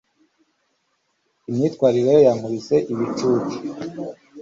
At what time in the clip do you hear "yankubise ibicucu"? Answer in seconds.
2.27-3.57